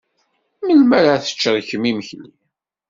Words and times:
Melmi 0.65 0.95
ara 0.99 1.23
teččeḍ 1.23 1.55
kemm 1.69 1.83
imekli? 1.89 2.27